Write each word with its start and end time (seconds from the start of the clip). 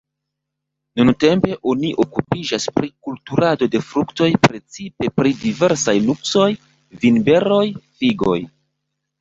Nuntempe 0.99 1.57
oni 1.71 1.91
okupiĝas 2.03 2.65
pri 2.77 2.89
kulturado 3.09 3.69
de 3.75 3.81
fruktoj, 3.89 4.31
precipe 4.47 5.13
pri 5.21 5.35
diversaj 5.45 5.97
nuksoj, 6.09 6.49
vinberoj, 7.05 7.63
figoj. 8.01 8.41